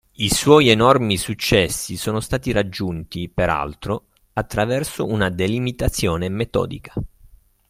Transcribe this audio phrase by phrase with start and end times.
[0.15, 6.91] I suoi enormi successi sono stati raggiunti, peraltro, attraverso una delimitazione metodica.